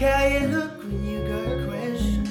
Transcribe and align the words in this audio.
like 0.00 0.12
how 0.12 0.26
you 0.26 0.46
look 0.46 0.78
when 0.78 1.04
you 1.04 1.18
got 1.26 1.68
questions. 1.68 2.28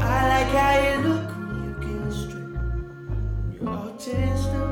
I 0.00 0.28
like 0.28 0.52
how 0.56 0.74
you 0.84 0.94
look 1.06 1.28
when 1.36 1.56
you 1.64 1.74
get 1.84 2.12
straight. 2.12 3.60
You're 3.60 3.68
all 3.68 3.92
tensed 3.98 4.48
up. 4.48 4.70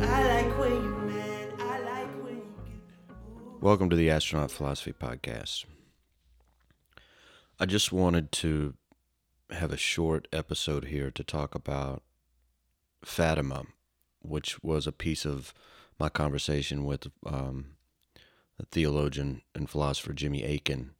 I 0.00 0.24
like 0.24 0.58
when 0.58 0.72
you're 0.72 1.02
mad. 1.02 1.48
I 1.58 1.80
like 1.80 2.24
when 2.24 2.36
you 2.36 2.54
get. 2.64 3.60
Welcome 3.60 3.90
to 3.90 3.96
the 3.96 4.08
Astronaut 4.08 4.50
Philosophy 4.50 4.94
Podcast. 4.94 5.66
I 7.58 7.66
just 7.66 7.92
wanted 7.92 8.32
to 8.32 8.72
have 9.50 9.70
a 9.70 9.76
short 9.76 10.28
episode 10.32 10.86
here 10.86 11.10
to 11.10 11.22
talk 11.22 11.54
about 11.54 12.02
Fatima, 13.04 13.64
which 14.20 14.62
was 14.62 14.86
a 14.86 14.92
piece 14.92 15.24
of 15.24 15.54
my 15.98 16.08
conversation 16.08 16.84
with 16.84 17.06
um, 17.26 17.76
the 18.58 18.66
theologian 18.66 19.42
and 19.54 19.68
philosopher 19.68 20.12
Jimmy 20.12 20.42
Aiken. 20.44 20.92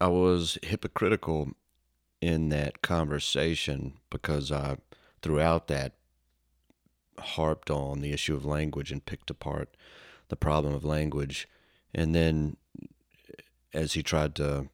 I 0.00 0.08
was 0.08 0.58
hypocritical 0.62 1.52
in 2.20 2.48
that 2.48 2.82
conversation 2.82 3.94
because 4.10 4.50
I, 4.50 4.78
throughout 5.22 5.68
that, 5.68 5.94
harped 7.18 7.70
on 7.70 8.00
the 8.00 8.12
issue 8.12 8.34
of 8.34 8.44
language 8.44 8.90
and 8.90 9.04
picked 9.04 9.30
apart 9.30 9.76
the 10.28 10.36
problem 10.36 10.74
of 10.74 10.84
language. 10.84 11.48
And 11.94 12.14
then, 12.14 12.56
as 13.72 13.92
he 13.92 14.02
tried 14.02 14.34
to 14.36 14.68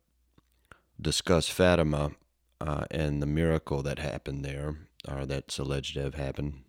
discuss 1.01 1.49
Fatima 1.49 2.13
uh, 2.61 2.85
and 2.91 3.23
the 3.23 3.27
miracle 3.27 3.83
that 3.83 3.99
happened 3.99 4.45
there, 4.45 4.77
or 5.09 5.27
that's 5.27 5.59
alleged 5.59 5.95
to 5.95 6.03
have 6.03 6.15
happened, 6.15 6.63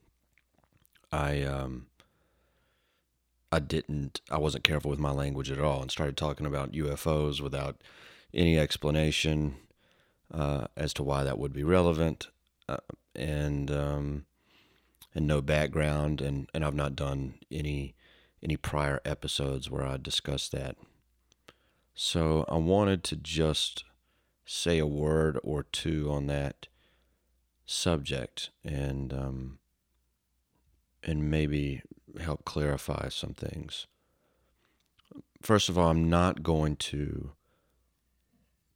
I 1.12 1.44
um, 1.44 1.88
I 3.52 3.60
didn't, 3.60 4.22
I 4.30 4.38
wasn't 4.38 4.64
careful 4.64 4.90
with 4.90 5.00
my 5.00 5.12
language 5.12 5.52
at 5.52 5.60
all, 5.60 5.82
and 5.82 5.92
started 5.92 6.16
talking 6.16 6.46
about 6.46 6.72
UFOs 6.72 7.42
without 7.42 7.82
any 8.34 8.58
explanation 8.58 9.56
uh, 10.34 10.68
as 10.78 10.94
to 10.94 11.04
why 11.04 11.24
that 11.24 11.38
would 11.38 11.52
be 11.52 11.64
relevant, 11.64 12.28
uh, 12.70 12.78
and 13.14 13.70
um, 13.70 14.26
and 15.14 15.28
no 15.28 15.42
background, 15.42 16.22
and, 16.22 16.50
and 16.54 16.64
I've 16.64 16.76
not 16.76 16.96
done 16.96 17.36
any 17.52 17.96
any 18.42 18.56
prior 18.56 19.02
episodes 19.06 19.70
where 19.70 19.86
I 19.86 19.98
discussed 19.98 20.52
that. 20.54 20.76
So 21.94 22.46
I 22.48 22.58
wanted 22.58 23.04
to 23.06 23.16
just 23.16 23.84
say 24.46 24.80
a 24.80 24.88
word 24.88 25.38
or 25.44 25.64
two 25.64 26.10
on 26.10 26.28
that 26.28 26.68
subject 27.72 28.50
and 28.64 29.14
um, 29.14 29.60
and 31.04 31.30
maybe 31.30 31.82
help 32.20 32.46
clarify 32.46 33.10
some 33.10 33.34
things. 33.34 33.88
First 35.42 35.70
of 35.70 35.78
all, 35.78 35.90
I'm 35.90 36.10
not 36.10 36.44
going 36.44 36.76
to 36.78 37.32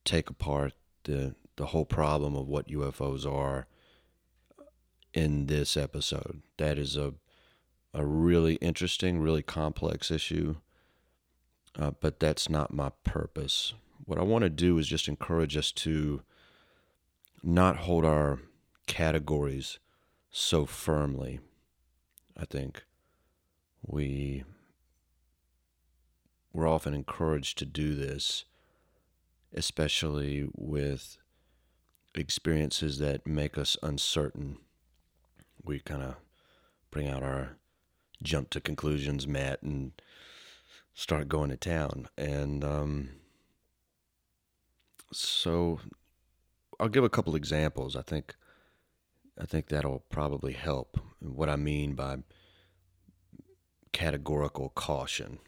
take 0.04 0.30
apart 0.30 0.74
the 1.04 1.36
the 1.58 1.68
whole 1.68 1.86
problem 1.86 2.36
of 2.36 2.48
what 2.48 2.68
UFOs 2.68 3.32
are 3.32 3.68
in 5.14 5.46
this 5.46 5.78
episode. 5.78 6.42
That 6.58 6.78
is 6.78 6.96
a 6.96 7.14
a 7.94 8.06
really 8.06 8.56
interesting, 8.56 9.22
really 9.22 9.42
complex 9.42 10.12
issue, 10.12 10.58
uh, 11.80 11.92
but 12.02 12.20
that's 12.20 12.50
not 12.50 12.74
my 12.74 12.92
purpose. 13.04 13.74
What 14.04 14.20
I 14.20 14.24
want 14.24 14.44
to 14.44 14.50
do 14.50 14.78
is 14.78 14.88
just 14.88 15.08
encourage 15.08 15.56
us 15.56 15.72
to 15.72 16.22
not 17.42 17.78
hold 17.78 18.04
our 18.04 18.40
categories 18.86 19.80
so 20.32 20.66
firmly. 20.66 21.40
I 22.38 22.46
think 22.46 22.84
we 23.86 24.44
we're 26.54 26.68
often 26.68 26.94
encouraged 26.94 27.58
to 27.58 27.66
do 27.66 27.96
this, 27.96 28.46
especially 29.54 30.48
with 30.56 31.18
experiences 32.14 32.98
that 33.00 33.28
make 33.28 33.58
us 33.58 33.78
uncertain. 33.84 34.58
We 35.64 35.80
kind 35.80 36.02
of 36.02 36.16
bring 36.92 37.10
out 37.10 37.24
our 37.24 37.58
jump 38.24 38.50
to 38.52 38.62
conclusions 38.62 39.28
mat 39.28 39.62
and 39.62 39.92
start 40.94 41.28
going 41.28 41.50
to 41.50 41.58
town. 41.58 42.08
And 42.18 42.64
um, 42.64 43.10
so 45.12 45.80
I'll 46.80 46.88
give 46.88 47.04
a 47.04 47.10
couple 47.10 47.36
examples. 47.36 47.96
I 47.96 48.02
think 48.02 48.36
I 49.38 49.46
think 49.46 49.68
that'll 49.68 50.04
probably 50.10 50.54
help. 50.54 51.00
What 51.20 51.50
I 51.50 51.56
mean 51.56 51.94
by 51.94 52.18
categorical 53.92 54.70
caution. 54.70 55.40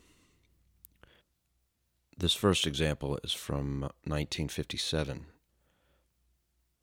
This 2.18 2.34
first 2.34 2.66
example 2.66 3.20
is 3.24 3.31
from 3.31 3.81
1957. 4.03 5.28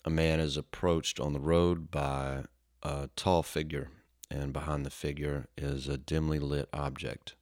A 0.04 0.10
man 0.10 0.40
is 0.40 0.56
approached 0.56 1.18
on 1.18 1.32
the 1.32 1.40
road 1.40 1.90
by 1.90 2.44
a 2.82 3.08
tall 3.16 3.42
figure, 3.42 3.90
and 4.30 4.52
behind 4.52 4.86
the 4.86 4.90
figure 4.90 5.46
is 5.56 5.88
a 5.88 5.98
dimly 5.98 6.38
lit 6.38 6.68
object. 6.72 7.34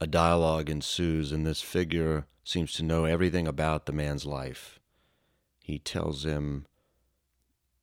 A 0.00 0.06
dialogue 0.06 0.68
ensues, 0.68 1.30
and 1.30 1.46
this 1.46 1.60
figure 1.60 2.26
seems 2.42 2.72
to 2.74 2.82
know 2.82 3.04
everything 3.04 3.46
about 3.46 3.86
the 3.86 3.92
man's 3.92 4.26
life. 4.26 4.80
He 5.60 5.78
tells 5.78 6.24
him 6.24 6.66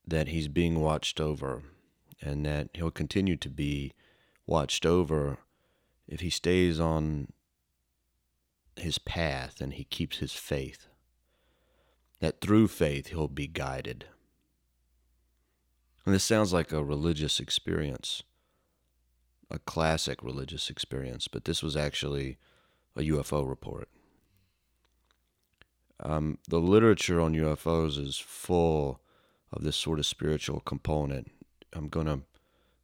that 0.06 0.28
he's 0.28 0.47
being 0.47 0.79
watched 0.79 1.19
over 1.19 1.63
and 2.22 2.45
that 2.45 2.69
he'll 2.73 2.91
continue 2.91 3.35
to 3.35 3.50
be 3.50 3.94
watched 4.45 4.85
over 4.85 5.38
if 6.07 6.19
he 6.19 6.29
stays 6.29 6.79
on 6.79 7.31
his 8.75 8.97
path 8.97 9.61
and 9.61 9.73
he 9.73 9.84
keeps 9.84 10.17
his 10.17 10.34
faith. 10.34 10.88
That 12.19 12.41
through 12.41 12.67
faith 12.67 13.07
he'll 13.07 13.28
be 13.28 13.47
guided. 13.47 14.06
And 16.06 16.13
this 16.16 16.23
sounds 16.23 16.51
like 16.51 16.72
a 16.72 16.84
religious 16.84 17.40
experience, 17.40 18.23
a 19.50 19.59
classic 19.59 20.23
religious 20.23 20.69
experience, 20.69 21.28
but 21.28 21.45
this 21.45 21.61
was 21.61 21.78
actually 21.78 22.38
a 22.95 23.01
UFO 23.01 23.47
report. 23.47 23.90
Um, 26.00 26.40
the 26.47 26.59
literature 26.59 27.22
on 27.22 27.35
UFOs 27.35 27.97
is 27.97 28.17
full 28.17 29.01
of 29.51 29.63
this 29.63 29.75
sort 29.75 30.00
of 30.00 30.06
spiritual 30.06 30.59
component. 30.62 31.31
I'm 31.73 31.89
going 31.89 32.07
to 32.07 32.22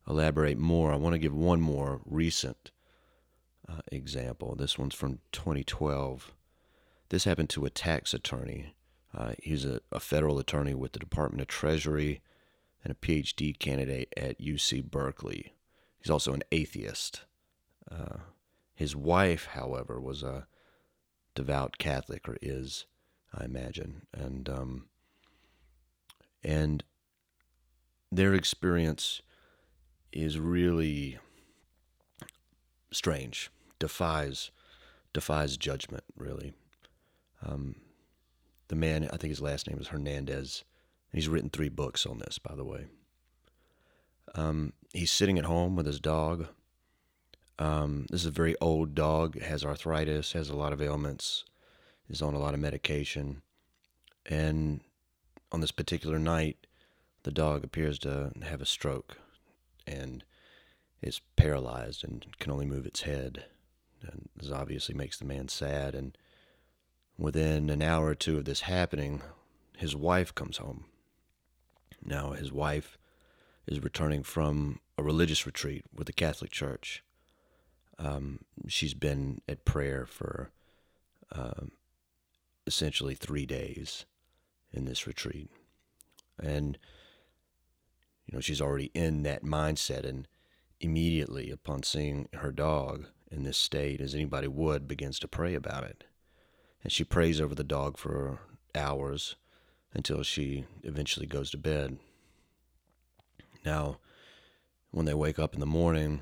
elaborate 0.07 0.57
more. 0.57 0.91
I 0.91 0.97
want 0.97 1.13
to 1.13 1.19
give 1.19 1.35
one 1.35 1.61
more 1.61 2.01
recent 2.05 2.71
uh, 3.69 3.81
example. 3.91 4.55
This 4.55 4.77
one's 4.77 4.95
from 4.95 5.19
2012. 5.31 6.33
This 7.09 7.23
happened 7.25 7.49
to 7.51 7.65
a 7.65 7.69
tax 7.69 8.13
attorney. 8.13 8.73
Uh, 9.17 9.33
he's 9.41 9.65
a, 9.65 9.81
a 9.91 9.99
federal 9.99 10.39
attorney 10.39 10.73
with 10.73 10.93
the 10.93 10.99
Department 10.99 11.41
of 11.41 11.47
Treasury 11.47 12.21
and 12.83 12.91
a 12.91 12.95
PhD 12.95 13.57
candidate 13.57 14.13
at 14.15 14.39
UC 14.39 14.89
Berkeley. 14.89 15.53
He's 15.99 16.11
also 16.11 16.33
an 16.33 16.43
atheist. 16.51 17.21
Uh, 17.89 18.17
his 18.75 18.95
wife, 18.95 19.47
however, 19.53 19.99
was 19.99 20.23
a 20.23 20.47
devout 21.35 21.77
Catholic, 21.77 22.27
or 22.27 22.37
is, 22.41 22.85
I 23.33 23.45
imagine, 23.45 24.03
and 24.13 24.47
um, 24.49 24.85
and 26.43 26.83
their 28.11 28.33
experience 28.33 29.21
is 30.11 30.39
really 30.39 31.17
strange, 32.91 33.51
defies 33.79 34.51
defies 35.13 35.57
judgment. 35.57 36.03
Really, 36.15 36.53
um, 37.45 37.75
the 38.67 38.75
man, 38.75 39.05
I 39.05 39.17
think 39.17 39.31
his 39.31 39.41
last 39.41 39.69
name 39.69 39.79
is 39.79 39.87
Hernandez. 39.87 40.63
He's 41.13 41.29
written 41.29 41.49
three 41.49 41.69
books 41.69 42.05
on 42.05 42.19
this, 42.19 42.37
by 42.37 42.55
the 42.55 42.65
way. 42.65 42.85
Um, 44.35 44.73
he's 44.93 45.11
sitting 45.11 45.39
at 45.39 45.45
home 45.45 45.75
with 45.75 45.85
his 45.85 45.99
dog. 45.99 46.47
Um, 47.59 48.05
this 48.09 48.21
is 48.21 48.27
a 48.27 48.31
very 48.31 48.55
old 48.61 48.93
dog, 48.93 49.39
has 49.41 49.65
arthritis, 49.65 50.33
has 50.33 50.49
a 50.49 50.55
lot 50.55 50.73
of 50.73 50.81
ailments, 50.81 51.43
is 52.09 52.21
on 52.21 52.33
a 52.33 52.39
lot 52.39 52.53
of 52.53 52.59
medication. 52.59 53.41
And 54.25 54.81
on 55.51 55.61
this 55.61 55.71
particular 55.71 56.19
night, 56.19 56.57
the 57.23 57.31
dog 57.31 57.63
appears 57.63 57.99
to 57.99 58.31
have 58.43 58.61
a 58.61 58.65
stroke 58.65 59.17
and 59.85 60.23
is 61.01 61.21
paralyzed 61.35 62.03
and 62.03 62.25
can 62.39 62.51
only 62.51 62.65
move 62.65 62.85
its 62.85 63.01
head. 63.01 63.45
And 64.01 64.29
this 64.35 64.51
obviously 64.51 64.95
makes 64.95 65.17
the 65.17 65.25
man 65.25 65.47
sad. 65.47 65.95
And 65.95 66.17
within 67.17 67.69
an 67.69 67.81
hour 67.81 68.07
or 68.07 68.15
two 68.15 68.37
of 68.37 68.45
this 68.45 68.61
happening, 68.61 69.21
his 69.77 69.95
wife 69.95 70.33
comes 70.33 70.57
home. 70.57 70.85
Now, 72.03 72.31
his 72.31 72.51
wife 72.51 72.97
is 73.65 73.83
returning 73.83 74.23
from 74.23 74.79
a 74.97 75.03
religious 75.03 75.45
retreat 75.45 75.85
with 75.93 76.07
the 76.07 76.13
Catholic 76.13 76.51
Church. 76.51 77.03
Um, 77.99 78.39
she's 78.67 78.93
been 78.93 79.41
at 79.47 79.65
prayer 79.65 80.05
for 80.05 80.51
um, 81.31 81.71
essentially 82.65 83.15
three 83.15 83.45
days 83.45 84.05
in 84.71 84.85
this 84.85 85.07
retreat. 85.07 85.49
And 86.41 86.77
you 88.25 88.35
know, 88.35 88.41
she's 88.41 88.61
already 88.61 88.91
in 88.93 89.23
that 89.23 89.43
mindset 89.43 90.05
and 90.05 90.27
immediately 90.79 91.49
upon 91.49 91.83
seeing 91.83 92.27
her 92.33 92.51
dog 92.51 93.05
in 93.31 93.43
this 93.43 93.57
state, 93.57 94.01
as 94.01 94.13
anybody 94.13 94.47
would, 94.47 94.87
begins 94.87 95.19
to 95.19 95.27
pray 95.27 95.55
about 95.55 95.83
it. 95.83 96.03
And 96.83 96.91
she 96.91 97.03
prays 97.03 97.41
over 97.41 97.55
the 97.55 97.63
dog 97.63 97.97
for 97.97 98.39
hours 98.75 99.35
until 99.93 100.23
she 100.23 100.65
eventually 100.83 101.25
goes 101.25 101.49
to 101.51 101.57
bed. 101.57 101.97
Now, 103.65 103.97
when 104.91 105.05
they 105.05 105.13
wake 105.13 105.39
up 105.39 105.53
in 105.53 105.59
the 105.59 105.65
morning, 105.65 106.21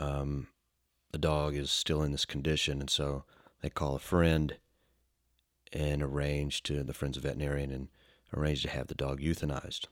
um, 0.00 0.48
the 1.12 1.18
dog 1.18 1.54
is 1.54 1.70
still 1.70 2.02
in 2.02 2.12
this 2.12 2.24
condition, 2.24 2.80
and 2.80 2.90
so 2.90 3.24
they 3.62 3.70
call 3.70 3.94
a 3.94 4.00
friend 4.00 4.56
and 5.74 6.02
arrange 6.02 6.62
to 6.62 6.82
the 6.82 6.94
friend's 6.94 7.16
of 7.16 7.24
veterinarian 7.24 7.70
and 7.70 7.88
arrange 8.32 8.62
to 8.62 8.70
have 8.70 8.86
the 8.86 8.94
dog 8.94 9.20
euthanized. 9.20 9.86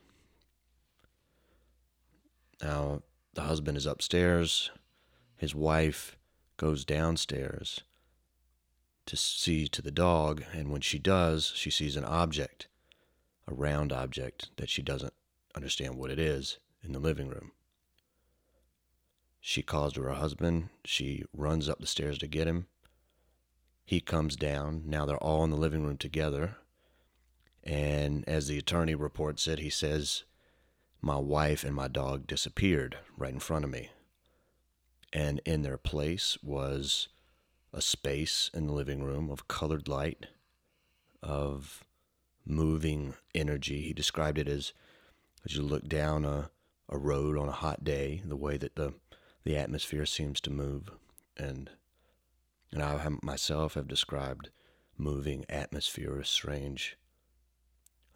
Now, 2.63 3.03
the 3.35 3.43
husband 3.43 3.77
is 3.77 3.87
upstairs. 3.87 4.71
His 5.37 5.55
wife 5.55 6.17
goes 6.57 6.85
downstairs 6.85 7.81
to 9.07 9.17
see 9.17 9.67
to 9.69 9.83
the 9.83 9.91
dog, 9.91 10.45
and 10.53 10.71
when 10.71 10.81
she 10.81 10.99
does, 10.99 11.53
she 11.57 11.71
sees 11.71 11.97
an 11.97 12.05
object, 12.05 12.69
a 13.49 13.55
round 13.55 13.93
object 13.93 14.51
that 14.57 14.71
she 14.71 14.81
doesn't 14.83 15.15
understand 15.57 15.97
what 15.97 16.11
it 16.11 16.19
is, 16.19 16.59
in 16.85 16.93
the 16.93 17.01
living 17.01 17.29
room. 17.29 17.53
She 19.41 19.63
calls 19.63 19.95
to 19.95 20.03
her 20.03 20.13
husband. 20.13 20.69
She 20.85 21.25
runs 21.33 21.69
up 21.69 21.81
the 21.81 21.87
stairs 21.87 22.19
to 22.19 22.29
get 22.29 22.47
him. 22.47 22.69
He 23.93 24.01
comes 24.01 24.37
down. 24.37 24.85
Now 24.87 25.05
they're 25.05 25.19
all 25.19 25.45
in 25.45 25.51
the 25.51 25.57
living 25.59 25.85
room 25.85 25.99
together. 25.99 26.57
And 27.63 28.27
as 28.27 28.49
the 28.49 28.57
attorney 28.57 28.95
reports 28.95 29.47
it, 29.47 29.59
he 29.59 29.69
says, 29.69 30.25
My 31.03 31.19
wife 31.19 31.63
and 31.63 31.77
my 31.77 31.89
dog 31.89 32.27
disappeared 32.27 32.97
right 33.19 33.35
in 33.35 33.39
front 33.39 33.67
of 33.67 33.71
me. 33.71 33.91
And 35.13 35.43
in 35.45 35.61
their 35.61 35.77
place 35.77 36.39
was 36.43 37.09
a 37.71 37.83
space 37.83 38.51
in 38.55 38.67
the 38.67 38.73
living 38.73 39.03
room 39.03 39.29
of 39.29 39.47
colored 39.47 39.89
light, 39.89 40.25
of 41.23 41.85
moving 42.47 43.13
energy. 43.35 43.83
He 43.83 43.93
described 43.93 44.39
it 44.39 44.49
as 44.49 44.73
as 45.45 45.55
you 45.55 45.61
look 45.61 45.87
down 45.87 46.25
a, 46.25 46.51
a 46.89 46.97
road 46.97 47.37
on 47.37 47.51
a 47.51 47.53
hot 47.53 47.85
day, 47.85 48.23
the 48.25 48.37
way 48.37 48.57
that 48.57 48.75
the, 48.75 48.95
the 49.45 49.59
atmosphere 49.59 50.07
seems 50.07 50.41
to 50.41 50.51
move. 50.51 50.91
And, 51.37 51.69
and 52.73 52.83
I 52.83 53.09
myself 53.23 53.75
have 53.75 53.87
described 53.87 54.51
moving 54.97 55.45
atmosphere 55.49 56.19
as 56.21 56.29
strange, 56.29 56.97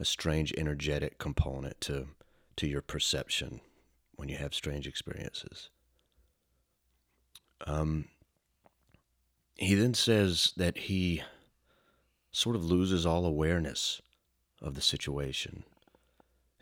a 0.00 0.04
strange 0.04 0.52
energetic 0.56 1.18
component 1.18 1.80
to, 1.82 2.08
to 2.56 2.66
your 2.66 2.82
perception 2.82 3.60
when 4.14 4.28
you 4.28 4.36
have 4.36 4.54
strange 4.54 4.86
experiences. 4.86 5.70
Um, 7.66 8.06
he 9.54 9.74
then 9.74 9.94
says 9.94 10.52
that 10.56 10.76
he 10.76 11.22
sort 12.32 12.56
of 12.56 12.64
loses 12.64 13.06
all 13.06 13.24
awareness 13.24 14.02
of 14.60 14.74
the 14.74 14.82
situation. 14.82 15.64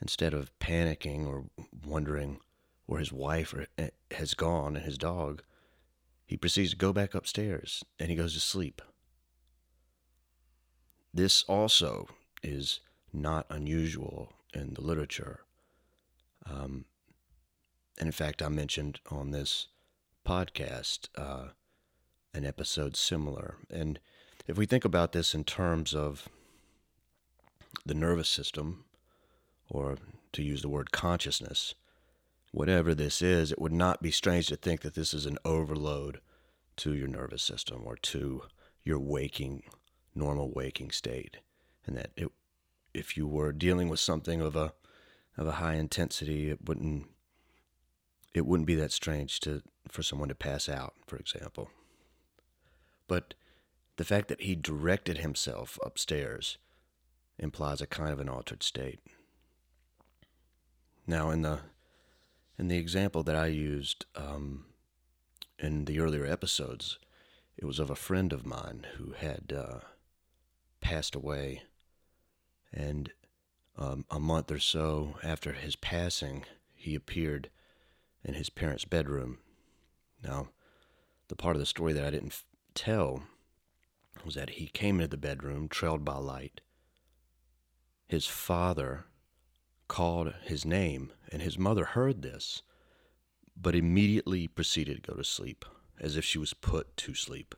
Instead 0.01 0.35
of 0.35 0.57
panicking 0.59 1.27
or 1.27 1.45
wondering 1.85 2.39
where 2.87 3.01
his 3.01 3.13
wife 3.13 3.55
eh, 3.79 3.89
has 4.13 4.35
gone 4.35 4.77
and 4.77 4.85
his 4.85 4.99
dog, 4.99 5.43
he 6.27 6.37
proceeds 6.37 6.71
to 6.71 6.77
go 6.77 6.93
back 6.93 7.15
upstairs 7.15 7.85
and 7.99 8.11
he 8.11 8.17
goes 8.17 8.35
to 8.35 8.41
sleep. 8.41 8.81
This 11.13 11.45
also 11.45 12.09
is 12.43 12.81
not 13.13 13.47
unusual 13.49 14.33
in 14.53 14.75
the 14.75 14.81
literature. 14.81 15.41
Um, 16.47 16.87
and 17.99 18.09
in 18.09 18.13
fact, 18.13 18.43
I 18.43 18.49
mentioned 18.49 19.01
on 19.11 19.31
this 19.31 19.69
podcast 20.27 21.09
uh, 21.17 21.49
an 22.33 22.45
episode 22.45 22.97
similar. 22.97 23.57
And 23.71 24.01
if 24.47 24.59
we 24.59 24.67
think 24.67 24.85
about 24.85 25.13
this 25.13 25.35
in 25.35 25.45
terms 25.45 25.95
of 25.95 26.29
the 27.87 27.95
nervous 27.95 28.29
system, 28.29 28.85
or 29.71 29.97
to 30.33 30.43
use 30.43 30.63
the 30.63 30.69
word 30.69 30.91
consciousness, 30.91 31.75
whatever 32.55 32.95
this 32.95 33.21
is, 33.21 33.51
it 33.51 33.61
would 33.61 33.73
not 33.73 34.01
be 34.01 34.13
strange 34.13 34.47
to 34.47 34.55
think 34.55 34.83
that 34.83 34.95
this 34.95 35.13
is 35.13 35.27
an 35.27 35.37
overload 35.45 36.21
to 36.77 36.95
your 36.95 37.09
nervous 37.09 37.43
system 37.43 37.83
or 37.85 37.97
to 37.97 38.43
your 38.85 38.99
waking, 38.99 39.65
normal 40.15 40.53
waking 40.55 40.93
state. 40.93 41.39
And 41.85 41.97
that 41.97 42.13
it, 42.17 42.31
if 42.95 43.17
you 43.17 43.27
were 43.27 43.53
dealing 43.53 43.89
with 43.89 43.99
something 43.99 44.41
of 44.41 44.55
a, 44.55 44.73
of 45.37 45.49
a 45.49 45.53
high 45.53 45.75
intensity, 45.75 46.49
it 46.49 46.61
wouldn't, 46.65 47.09
it 48.33 48.47
wouldn't 48.47 48.69
be 48.69 48.77
that 48.77 48.93
strange 48.93 49.41
to, 49.41 49.63
for 49.89 50.05
someone 50.05 50.29
to 50.29 50.35
pass 50.37 50.69
out, 50.69 50.95
for 51.09 51.17
example. 51.17 51.71
But 53.09 53.35
the 53.97 54.05
fact 54.05 54.29
that 54.29 54.43
he 54.43 54.55
directed 54.55 55.19
himself 55.19 55.77
upstairs 55.85 56.59
implies 57.37 57.81
a 57.81 57.87
kind 57.89 58.13
of 58.13 58.21
an 58.21 58.29
altered 58.29 58.63
state. 58.63 59.01
Now, 61.05 61.31
in 61.31 61.43
the 61.43 61.61
in 62.59 62.69
the 62.69 62.79
example 62.79 63.23
that 63.23 63.37
I 63.37 63.47
used 63.47 64.07
um, 64.15 64.67
in 65.59 65.85
the 65.87 66.01
earlier 66.01 66.27
episodes, 66.27 66.99
it 67.57 67.65
was 67.65 67.79
of 67.79 67.91
a 67.91 67.97
friend 67.97 68.33
of 68.33 68.47
mine 68.47 68.87
who 68.97 69.13
had 69.13 69.53
uh, 69.57 69.81
passed 70.81 71.15
away, 71.15 71.63
and 72.73 73.13
um, 73.77 74.05
a 74.11 74.21
month 74.21 74.51
or 74.51 74.59
so 74.59 75.17
after 75.23 75.53
his 75.53 75.77
passing, 75.77 76.45
he 76.75 76.95
appeared 76.95 77.51
in 78.25 78.35
his 78.35 78.51
parents' 78.51 78.85
bedroom. 78.85 79.39
Now, 80.23 80.49
the 81.29 81.37
part 81.37 81.57
of 81.57 81.61
the 81.61 81.67
story 81.67 81.93
that 81.93 82.05
I 82.05 82.11
didn't 82.11 82.33
f- 82.33 82.45
tell 82.75 83.25
was 84.25 84.35
that 84.35 84.51
he 84.51 84.67
came 84.69 84.97
into 84.97 85.09
the 85.09 85.17
bedroom 85.17 85.69
trailed 85.69 86.05
by 86.05 86.17
light. 86.17 86.61
His 88.07 88.27
father 88.27 89.07
called 89.89 90.35
his 90.43 90.65
name, 90.65 91.13
and 91.31 91.43
his 91.43 91.59
mother 91.59 91.85
heard 91.85 92.23
this, 92.23 92.63
but 93.57 93.75
immediately 93.75 94.49
proceeded 94.49 94.97
to 94.97 95.13
go 95.13 95.17
to 95.17 95.25
sleep, 95.25 95.65
as 96.01 96.17
if 96.17 96.25
she 96.25 96.39
was 96.39 96.55
put 96.55 96.97
to 96.97 97.15
sleep. 97.15 97.55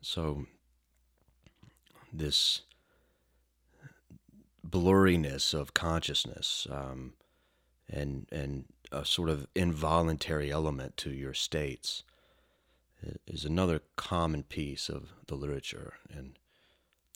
So, 0.00 0.46
this 2.12 2.62
blurriness 4.66 5.54
of 5.54 5.74
consciousness 5.74 6.66
um, 6.70 7.14
and 7.88 8.26
and 8.32 8.64
a 8.90 9.04
sort 9.04 9.28
of 9.28 9.46
involuntary 9.54 10.50
element 10.50 10.96
to 10.98 11.10
your 11.10 11.34
states 11.34 12.02
is 13.26 13.44
another 13.44 13.82
common 13.96 14.42
piece 14.42 14.88
of 14.88 15.12
the 15.26 15.34
literature 15.34 15.94
and 16.10 16.38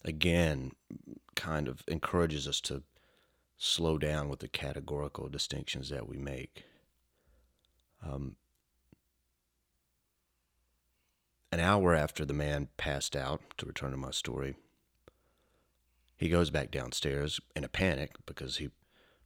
again 0.04 0.72
kind 1.36 1.68
of 1.68 1.84
encourages 1.86 2.48
us 2.48 2.60
to 2.62 2.82
slow 3.58 3.98
down 3.98 4.28
with 4.28 4.40
the 4.40 4.48
categorical 4.48 5.28
distinctions 5.28 5.88
that 5.90 6.08
we 6.08 6.16
make. 6.16 6.64
Um, 8.04 8.36
an 11.52 11.60
hour 11.60 11.94
after 11.94 12.24
the 12.24 12.34
man 12.34 12.68
passed 12.76 13.14
out, 13.14 13.40
to 13.58 13.66
return 13.66 13.92
to 13.92 13.96
my 13.96 14.10
story, 14.10 14.56
he 16.16 16.28
goes 16.28 16.50
back 16.50 16.70
downstairs 16.70 17.40
in 17.54 17.64
a 17.64 17.68
panic 17.68 18.12
because 18.26 18.56
he 18.56 18.70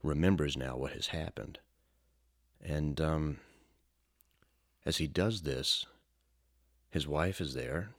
remembers 0.02 0.56
now 0.56 0.76
what 0.76 0.92
has 0.92 1.08
happened. 1.08 1.58
And 2.62 3.00
um, 3.00 3.38
as 4.84 4.98
he 4.98 5.06
does 5.06 5.42
this, 5.42 5.86
his 6.90 7.06
wife 7.06 7.40
is 7.40 7.54
there 7.54 7.90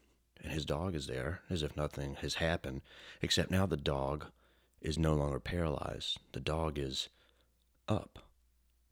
and 0.44 0.52
his 0.52 0.66
dog 0.66 0.96
is 0.96 1.08
there 1.08 1.42
as 1.50 1.64
if 1.64 1.78
nothing 1.78 2.16
has 2.22 2.36
happened, 2.36 2.82
except 3.22 3.52
now 3.52 3.66
the 3.66 3.78
dog 3.78 4.28
is 4.82 4.98
no 4.98 5.14
longer 5.14 5.40
paralyzed. 5.40 6.20
The 6.32 6.40
dog 6.40 6.80
is 6.80 7.10
up. 7.88 8.20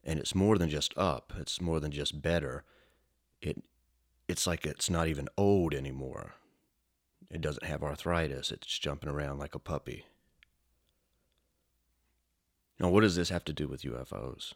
And 0.04 0.20
it's 0.20 0.36
more 0.36 0.58
than 0.58 0.70
just 0.70 0.98
up, 0.98 1.34
it's 1.38 1.60
more 1.60 1.80
than 1.80 1.92
just 1.92 2.22
better. 2.22 2.64
It 3.42 3.64
it's 4.28 4.46
like 4.46 4.66
it's 4.66 4.90
not 4.90 5.08
even 5.08 5.28
old 5.38 5.74
anymore. 5.74 6.36
It 7.32 7.42
doesn't 7.42 7.66
have 7.66 7.84
arthritis. 7.84 8.52
It's 8.52 8.78
jumping 8.78 9.10
around 9.10 9.40
like 9.40 9.56
a 9.56 9.60
puppy. 9.60 10.06
Now, 12.80 12.90
what 12.90 13.02
does 13.02 13.16
this 13.16 13.30
have 13.30 13.44
to 13.46 13.54
do 13.54 13.68
with 13.68 13.82
UFOs? 13.82 14.54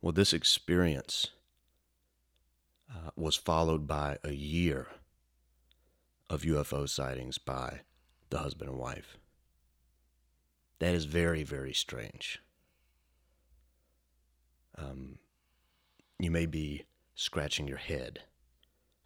Well, 0.00 0.12
this 0.12 0.32
experience 0.32 1.30
uh, 2.90 3.10
was 3.16 3.36
followed 3.36 3.86
by 3.86 4.18
a 4.24 4.32
year 4.32 4.86
of 6.32 6.42
UFO 6.42 6.88
sightings 6.88 7.36
by 7.36 7.80
the 8.30 8.38
husband 8.38 8.70
and 8.70 8.78
wife. 8.78 9.18
That 10.78 10.94
is 10.94 11.04
very, 11.04 11.44
very 11.44 11.74
strange. 11.74 12.40
Um, 14.78 15.18
you 16.18 16.30
may 16.30 16.46
be 16.46 16.86
scratching 17.14 17.68
your 17.68 17.76
head 17.76 18.20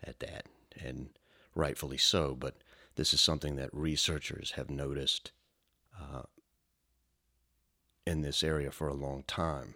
at 0.04 0.20
that, 0.20 0.46
and 0.80 1.08
rightfully 1.56 1.98
so, 1.98 2.36
but 2.36 2.54
this 2.94 3.12
is 3.12 3.20
something 3.20 3.56
that 3.56 3.70
researchers 3.72 4.52
have 4.52 4.70
noticed 4.70 5.32
uh, 6.00 6.22
in 8.06 8.22
this 8.22 8.44
area 8.44 8.70
for 8.70 8.86
a 8.86 8.94
long 8.94 9.24
time. 9.26 9.74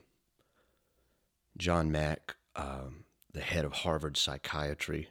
John 1.58 1.90
Mack, 1.90 2.36
um, 2.54 3.04
the 3.32 3.40
head 3.40 3.64
of 3.64 3.72
Harvard 3.72 4.16
psychiatry, 4.16 5.08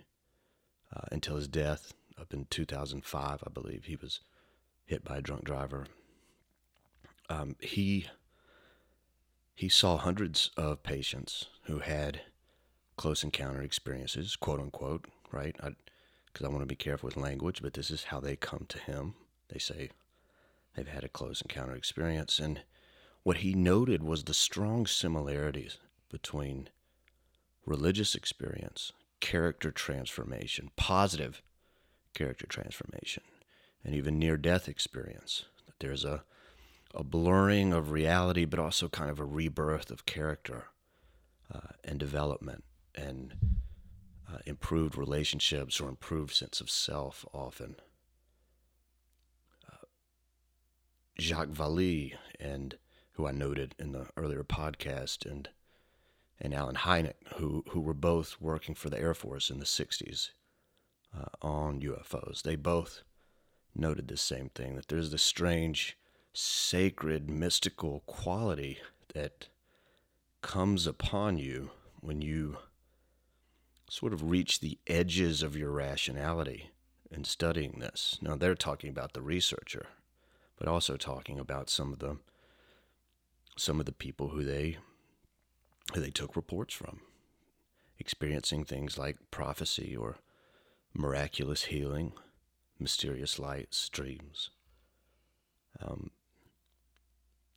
uh, 0.96 1.02
until 1.12 1.36
his 1.36 1.50
death 1.50 1.94
up 2.20 2.34
in 2.34 2.46
2005, 2.50 3.44
I 3.46 3.50
believe 3.50 3.86
he 3.86 3.96
was 3.96 4.20
hit 4.86 5.04
by 5.04 5.18
a 5.18 5.22
drunk 5.22 5.46
driver. 5.46 5.86
Um, 7.30 7.56
he 7.60 8.08
he 9.56 9.70
saw 9.70 9.98
hundreds 9.98 10.52
of 10.56 10.84
patients 10.84 11.48
who 11.64 11.80
had 11.80 12.22
close 12.96 13.24
encounter 13.24 13.62
experiences, 13.62 14.36
quote 14.36 14.60
unquote, 14.60 15.06
right? 15.32 15.56
Because 15.56 16.46
I, 16.46 16.46
I 16.46 16.50
want 16.50 16.62
to 16.62 16.66
be 16.66 16.76
careful 16.76 17.08
with 17.08 17.18
language, 17.18 17.62
but 17.62 17.74
this 17.74 17.92
is 17.92 18.06
how 18.06 18.20
they 18.20 18.36
come 18.36 18.66
to 18.70 18.80
him. 18.80 19.16
They 19.50 19.60
say 19.60 19.90
they've 20.76 20.88
had 20.88 21.04
a 21.04 21.10
close 21.10 21.42
encounter 21.42 21.76
experience, 21.76 22.40
and 22.40 22.62
what 23.24 23.38
he 23.38 23.54
noted 23.54 24.02
was 24.02 24.24
the 24.24 24.34
strong 24.34 24.88
similarities 24.88 25.78
between 26.10 26.70
religious 27.66 28.16
experience, 28.16 28.94
character 29.20 29.72
transformation, 29.72 30.72
positive 30.76 31.42
character 32.20 32.46
transformation, 32.46 33.24
and 33.82 33.96
even 33.96 34.20
near 34.20 34.36
death 34.36 34.68
experience. 34.68 35.46
That 35.66 35.80
there's 35.80 36.04
a, 36.04 36.24
a 36.94 37.02
blurring 37.02 37.72
of 37.72 37.92
reality, 37.92 38.44
but 38.44 38.60
also 38.60 38.90
kind 38.90 39.10
of 39.10 39.20
a 39.20 39.26
rebirth 39.26 39.90
of 39.90 40.06
character 40.06 40.66
uh, 41.54 41.74
and 41.86 41.98
development 41.98 42.66
and 42.94 43.36
uh, 44.30 44.40
improved 44.46 44.98
relationships 44.98 45.80
or 45.80 45.88
improved 45.88 46.36
sense 46.36 46.60
of 46.60 46.70
self 46.70 47.26
often. 47.34 47.78
Uh, 49.66 49.86
Jacques 51.18 51.48
Vallée 51.48 52.16
and 52.38 52.76
who 53.14 53.28
I 53.28 53.32
noted 53.32 53.76
in 53.80 53.94
the 53.94 54.08
earlier 54.18 54.44
podcast 54.44 55.26
and 55.26 55.48
and 56.42 56.54
Allen 56.54 56.76
Hynek, 56.76 57.16
who 57.38 57.64
who 57.70 57.80
were 57.80 57.94
both 57.94 58.36
working 58.42 58.76
for 58.76 58.90
the 58.90 59.00
Air 59.00 59.14
Force 59.14 59.50
in 59.50 59.60
the 59.60 59.66
60s 59.66 60.32
uh, 61.18 61.26
on 61.42 61.82
UFOs. 61.82 62.42
They 62.42 62.56
both 62.56 63.02
noted 63.76 64.08
the 64.08 64.18
same 64.18 64.50
thing 64.50 64.76
that 64.76 64.88
there's 64.88 65.12
this 65.12 65.24
strange, 65.24 65.98
sacred, 66.34 67.30
mystical 67.30 68.04
quality 68.06 68.80
that 69.14 69.48
comes 70.42 70.88
upon 70.88 71.38
you 71.38 71.72
when 72.02 72.22
you 72.22 72.58
sort 73.90 74.14
of 74.14 74.30
reach 74.30 74.60
the 74.60 74.78
edges 74.88 75.42
of 75.42 75.56
your 75.56 75.72
rationality 75.72 76.70
in 77.12 77.24
studying 77.24 77.80
this. 77.80 78.18
Now, 78.22 78.36
they're 78.36 78.56
talking 78.56 78.90
about 78.90 79.14
the 79.14 79.22
researcher, 79.22 79.88
but 80.58 80.68
also 80.68 80.96
talking 80.96 81.40
about 81.40 81.70
some 81.70 81.94
of 81.94 82.00
the 82.00 82.18
some 83.58 83.80
of 83.82 83.86
the 83.86 83.92
people 83.92 84.30
who 84.30 84.44
they 84.44 84.78
who 85.94 86.00
they 86.00 86.12
took 86.12 86.36
reports 86.36 86.74
from, 86.74 87.02
experiencing 87.98 88.64
things 88.64 88.98
like 88.98 89.18
prophecy 89.32 89.96
or 89.96 90.18
miraculous 90.94 91.66
healing, 91.66 92.14
mysterious 92.80 93.40
lights, 93.40 93.90
dreams. 93.90 94.50
Um, 95.82 96.12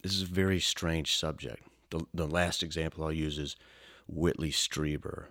this 0.03 0.15
is 0.15 0.23
a 0.23 0.27
very 0.27 0.61
strange 0.61 1.17
subject. 1.17 1.63
The, 1.91 2.05
the 2.13 2.27
last 2.27 2.63
example 2.63 3.05
I'll 3.05 3.13
use 3.13 3.39
is 3.39 3.57
Whitley 4.07 4.51
Strieber. 4.51 5.27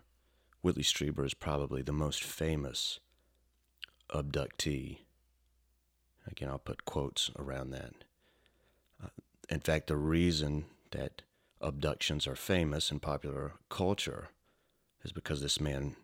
Whitley 0.62 0.84
Strieber 0.84 1.26
is 1.26 1.34
probably 1.34 1.82
the 1.82 1.92
most 1.92 2.24
famous 2.24 3.00
abductee. 4.14 5.00
Again, 6.28 6.50
I'll 6.50 6.60
put 6.60 6.86
quotes 6.86 7.32
around 7.38 7.72
that. 7.72 7.94
Uh, 9.04 9.10
in 9.50 9.60
fact, 9.60 9.88
the 9.88 9.98
reason 9.98 10.66
that 10.92 11.24
abductions 11.60 12.28
are 12.28 12.36
famous 12.36 12.92
in 12.92 13.00
popular 13.00 13.54
culture 13.70 14.30
is 15.04 15.12
because 15.12 15.42
this 15.42 15.60
man 15.60 15.96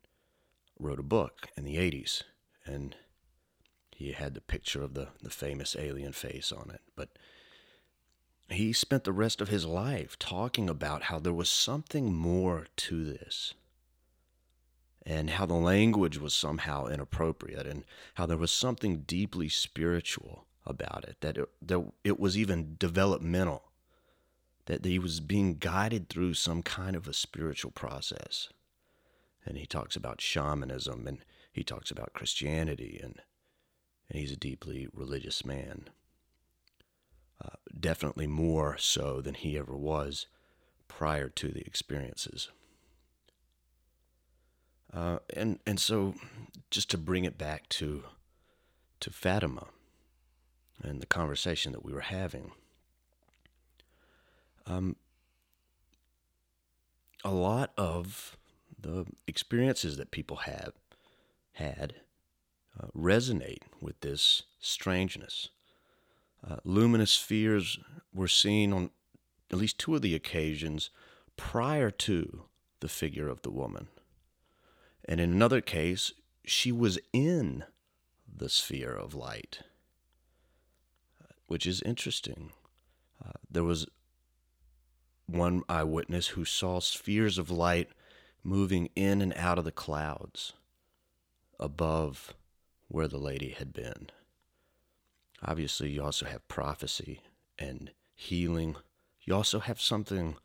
wrote 0.80 1.00
a 1.00 1.04
book 1.04 1.48
in 1.56 1.64
the 1.64 1.76
80s 1.76 2.24
and 2.66 2.96
he 3.96 4.12
had 4.12 4.34
the 4.34 4.42
picture 4.42 4.84
of 4.84 4.94
the, 4.94 5.10
the 5.22 5.30
famous 5.30 5.76
alien 5.78 6.12
face 6.12 6.52
on 6.52 6.70
it. 6.72 6.82
But 6.96 7.10
he 8.50 8.72
spent 8.72 9.04
the 9.04 9.12
rest 9.12 9.42
of 9.42 9.50
his 9.50 9.66
life 9.66 10.18
talking 10.20 10.70
about 10.70 11.04
how 11.04 11.20
there 11.20 11.34
was 11.34 11.50
something 11.50 12.14
more 12.14 12.68
to 12.78 13.04
this 13.04 13.54
and 15.06 15.32
how 15.32 15.46
the 15.46 15.54
language 15.54 16.20
was 16.20 16.34
somehow 16.34 16.86
inappropriate 16.86 17.66
and 17.66 17.84
how 18.16 18.26
there 18.26 18.38
was 18.38 18.52
something 18.52 19.04
deeply 19.08 19.50
spiritual 19.50 20.46
about 20.66 21.06
it, 21.08 21.18
that 21.22 21.38
it, 21.38 21.50
that 21.62 21.84
it 22.04 22.20
was 22.20 22.38
even 22.38 22.76
developmental 22.78 23.64
that 24.68 24.84
he 24.86 25.00
was 25.00 25.22
being 25.22 25.56
guided 25.56 26.10
through 26.10 26.34
some 26.34 26.62
kind 26.62 26.96
of 26.96 27.08
a 27.08 27.14
spiritual 27.14 27.72
process. 27.72 28.50
And 29.48 29.58
he 29.58 29.66
talks 29.66 29.96
about 29.96 30.20
shamanism 30.20 31.08
and 31.08 31.20
he 31.52 31.64
talks 31.64 31.90
about 31.90 32.14
Christianity, 32.14 33.00
and, 33.02 33.22
and 34.10 34.20
he's 34.20 34.32
a 34.32 34.36
deeply 34.36 34.88
religious 34.94 35.46
man. 35.46 35.90
Uh, 37.44 37.56
definitely 37.80 38.28
more 38.28 38.78
so 38.78 39.22
than 39.22 39.34
he 39.34 39.58
ever 39.58 39.76
was 39.76 40.28
prior 40.88 41.30
to 41.30 41.48
the 41.48 41.62
experiences. 41.62 42.50
Uh, 44.94 45.20
and 45.36 45.60
and 45.66 45.80
so, 45.80 46.16
just 46.70 46.90
to 46.92 46.98
bring 46.98 47.26
it 47.26 47.38
back 47.38 47.68
to 47.70 48.04
to 49.00 49.10
Fatima 49.10 49.68
and 50.84 51.02
the 51.02 51.08
conversation 51.08 51.72
that 51.72 51.84
we 51.84 51.94
were 51.94 52.02
having. 52.02 52.52
Um, 54.66 54.96
a 57.24 57.32
lot 57.32 57.72
of 57.78 58.38
the 58.88 59.06
experiences 59.28 59.98
that 59.98 60.12
people 60.12 60.38
have 60.38 60.72
had 61.54 61.96
uh, 62.80 62.88
resonate 62.96 63.64
with 63.82 64.00
this 64.00 64.44
strangeness. 64.60 65.50
Uh, 66.48 66.58
luminous 66.64 67.12
spheres 67.12 67.80
were 68.14 68.28
seen 68.28 68.72
on 68.72 68.90
at 69.52 69.58
least 69.58 69.78
two 69.78 69.96
of 69.96 70.02
the 70.02 70.16
occasions 70.16 70.90
prior 71.36 71.92
to 71.92 72.44
the 72.80 72.88
figure 72.88 73.28
of 73.28 73.42
the 73.42 73.52
woman. 73.52 73.88
And 75.06 75.20
in 75.20 75.32
another 75.32 75.62
case, 75.62 76.14
she 76.46 76.72
was 76.72 76.98
in 77.12 77.66
the 78.26 78.50
sphere 78.50 78.94
of 78.94 79.14
light, 79.14 79.60
which 81.48 81.66
is 81.66 81.82
interesting. 81.82 82.52
Uh, 83.24 83.34
there 83.50 83.64
was 83.64 83.88
one 85.26 85.64
eyewitness 85.68 86.28
who 86.28 86.46
saw 86.46 86.80
spheres 86.80 87.38
of 87.38 87.52
light 87.52 87.90
moving 88.48 88.88
in 88.96 89.22
and 89.22 89.34
out 89.36 89.60
of 89.60 89.66
the 89.66 89.72
clouds 89.74 90.54
above 91.60 92.34
where 92.88 93.10
the 93.10 93.18
lady 93.18 93.50
had 93.50 93.74
been. 93.74 94.10
Obviously, 95.44 95.90
you 95.90 96.02
also 96.02 96.26
have 96.26 96.48
prophecy 96.48 97.22
and 97.60 97.92
healing. 98.16 98.78
You 99.26 99.36
also 99.36 99.60
have 99.60 99.82
something 99.82 100.38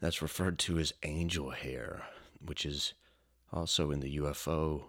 that's 0.00 0.20
referred 0.20 0.58
to 0.60 0.78
as 0.78 0.92
angel 1.02 1.50
hair, 1.50 2.02
which 2.44 2.66
is 2.66 2.92
also 3.50 3.90
in 3.90 4.00
the 4.00 4.18
UFO 4.18 4.84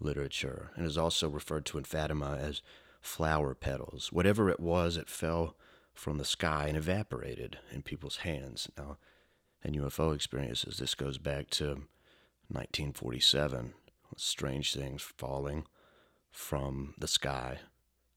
literature 0.00 0.70
and 0.74 0.86
is 0.86 0.96
also 0.96 1.28
referred 1.28 1.66
to 1.66 1.78
in 1.78 1.84
Fatima 1.84 2.38
as 2.40 2.62
flower 3.02 3.54
petals. 3.54 4.10
Whatever 4.10 4.48
it 4.48 4.60
was, 4.60 4.96
it 4.96 5.10
fell 5.10 5.56
from 5.92 6.16
the 6.16 6.24
sky 6.24 6.68
and 6.68 6.76
evaporated 6.76 7.58
in 7.70 7.82
people's 7.82 8.16
hands. 8.16 8.70
Now, 8.78 8.96
in 9.64 9.74
UFO 9.74 10.14
experiences, 10.14 10.76
this 10.76 10.94
goes 10.94 11.18
back 11.18 11.48
to 11.50 11.66
1947, 12.48 13.72
strange 14.16 14.74
things 14.74 15.02
falling 15.02 15.64
from 16.30 16.94
the 16.98 17.08
sky 17.08 17.60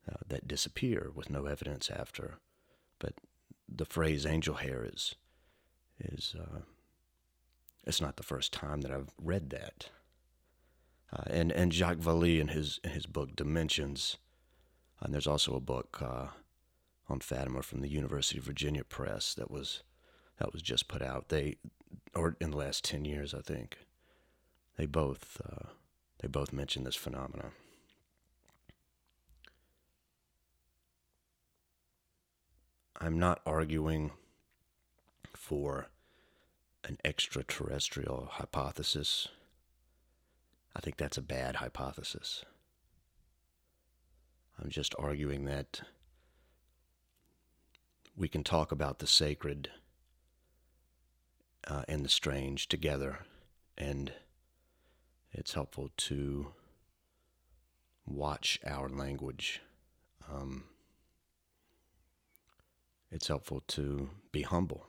uh, 0.09 0.17
that 0.27 0.47
disappear 0.47 1.11
with 1.13 1.29
no 1.29 1.45
evidence 1.45 1.89
after. 1.89 2.39
But 2.99 3.13
the 3.67 3.85
phrase 3.85 4.25
angel 4.25 4.55
hair 4.55 4.85
is, 4.85 5.15
is 5.99 6.35
uh, 6.37 6.59
it's 7.85 8.01
not 8.01 8.17
the 8.17 8.23
first 8.23 8.51
time 8.51 8.81
that 8.81 8.91
I've 8.91 9.13
read 9.21 9.49
that. 9.51 9.89
Uh, 11.13 11.23
and, 11.27 11.51
and 11.53 11.73
Jacques 11.73 11.99
Vallée 11.99 12.41
in 12.41 12.49
his, 12.49 12.81
in 12.83 12.89
his 12.89 13.05
book 13.05 13.35
Dimensions, 13.35 14.17
and 14.99 15.13
there's 15.13 15.27
also 15.27 15.55
a 15.55 15.61
book 15.61 16.01
uh, 16.01 16.27
on 17.07 17.21
Fatima 17.21 17.61
from 17.61 17.79
the 17.79 17.87
University 17.87 18.39
of 18.39 18.45
Virginia 18.45 18.83
Press 18.83 19.33
that 19.35 19.49
was 19.49 19.83
that 20.37 20.53
was 20.53 20.61
just 20.61 20.87
put 20.87 21.01
out. 21.01 21.29
They, 21.29 21.57
or 22.15 22.35
in 22.39 22.51
the 22.51 22.57
last 22.57 22.83
ten 22.83 23.05
years, 23.05 23.33
I 23.33 23.41
think, 23.41 23.77
they 24.77 24.85
both 24.85 25.41
uh, 25.43 25.69
they 26.19 26.27
both 26.27 26.53
mentioned 26.53 26.85
this 26.85 26.95
phenomenon. 26.95 27.51
I'm 32.99 33.19
not 33.19 33.41
arguing 33.45 34.11
for 35.35 35.87
an 36.83 36.97
extraterrestrial 37.05 38.29
hypothesis. 38.31 39.27
I 40.75 40.79
think 40.79 40.97
that's 40.97 41.17
a 41.17 41.21
bad 41.21 41.57
hypothesis. 41.57 42.43
I'm 44.59 44.69
just 44.69 44.95
arguing 44.97 45.45
that 45.45 45.81
we 48.15 48.27
can 48.27 48.43
talk 48.43 48.71
about 48.71 48.97
the 48.97 49.07
sacred 49.07 49.69
uh, 51.67 51.83
and 51.87 52.03
the 52.03 52.09
strange 52.09 52.67
together. 52.67 53.19
And 53.77 54.11
it's 55.31 55.53
helpful 55.53 55.91
to 55.97 56.47
watch 58.05 58.59
our 58.65 58.89
language. 58.89 59.61
Um, 60.31 60.63
it's 63.11 63.27
helpful 63.27 63.63
to 63.67 64.09
be 64.31 64.41
humble. 64.41 64.87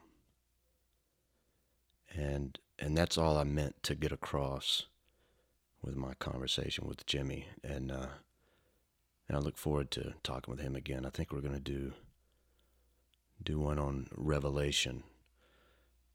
And 2.14 2.58
and 2.78 2.96
that's 2.96 3.18
all 3.18 3.36
I 3.36 3.44
meant 3.44 3.82
to 3.82 3.94
get 3.94 4.12
across 4.12 4.86
with 5.82 5.96
my 5.96 6.14
conversation 6.14 6.86
with 6.86 7.06
Jimmy. 7.06 7.48
And 7.62 7.92
uh, 7.92 8.06
and 9.28 9.36
I 9.36 9.40
look 9.40 9.58
forward 9.58 9.90
to 9.92 10.14
talking 10.22 10.50
with 10.50 10.60
him 10.60 10.74
again. 10.74 11.04
I 11.04 11.10
think 11.10 11.32
we're 11.32 11.40
going 11.40 11.52
to 11.54 11.60
do 11.60 11.92
do 13.42 13.58
one 13.60 13.78
on 13.78 14.08
Revelation 14.16 15.04